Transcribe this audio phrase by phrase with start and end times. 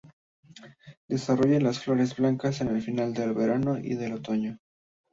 [1.07, 4.57] Desarrolla las flores blancas al final del verano y el otoño.